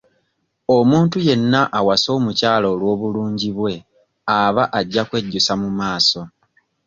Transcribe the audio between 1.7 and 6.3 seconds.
awasa omukyala olw'obulungi bwe aba ajja kwejjusa mu maaso.